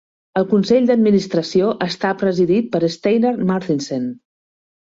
El 0.39 0.45
consell 0.53 0.87
d'administració 0.91 1.69
està 1.87 2.13
presidit 2.23 2.73
per 2.77 2.83
Steinar 2.97 3.35
Marthinsen. 3.53 4.13